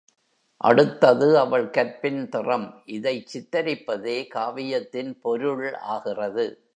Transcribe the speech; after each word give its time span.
அடுத்தது 0.61 1.39
அவள் 1.39 1.69
கற்பின் 1.69 2.29
திறம் 2.29 2.65
இதைச் 2.85 3.29
சித்திரிப்பதே 3.33 4.17
காவியத்தின் 4.35 5.19
பொருள் 5.21 5.73
ஆகிறது. 5.89 6.47